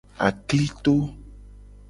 Aklito. 0.27 0.95